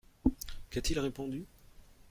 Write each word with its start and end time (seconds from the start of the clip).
Qu’a-t-il 0.71 0.97
répondu? 0.99 1.45